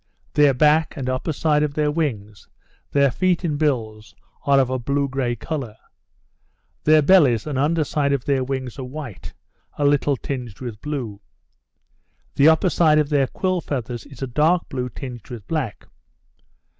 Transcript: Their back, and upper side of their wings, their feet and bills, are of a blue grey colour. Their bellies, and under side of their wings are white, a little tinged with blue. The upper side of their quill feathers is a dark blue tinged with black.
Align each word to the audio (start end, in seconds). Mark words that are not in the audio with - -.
Their 0.33 0.55
back, 0.55 0.97
and 0.97 1.07
upper 1.07 1.31
side 1.31 1.61
of 1.61 1.75
their 1.75 1.91
wings, 1.91 2.47
their 2.91 3.11
feet 3.11 3.43
and 3.43 3.55
bills, 3.59 4.15
are 4.47 4.59
of 4.59 4.71
a 4.71 4.79
blue 4.79 5.07
grey 5.07 5.35
colour. 5.35 5.75
Their 6.85 7.03
bellies, 7.03 7.45
and 7.45 7.55
under 7.59 7.83
side 7.83 8.11
of 8.11 8.25
their 8.25 8.43
wings 8.43 8.79
are 8.79 8.83
white, 8.83 9.35
a 9.77 9.85
little 9.85 10.17
tinged 10.17 10.59
with 10.59 10.81
blue. 10.81 11.21
The 12.33 12.49
upper 12.49 12.71
side 12.71 12.97
of 12.97 13.09
their 13.09 13.27
quill 13.27 13.61
feathers 13.61 14.07
is 14.07 14.23
a 14.23 14.25
dark 14.27 14.67
blue 14.69 14.89
tinged 14.89 15.29
with 15.29 15.45
black. 15.47 15.85